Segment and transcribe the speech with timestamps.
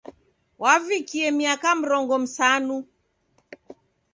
[0.63, 2.77] Wavikie miaka mrongo msanu.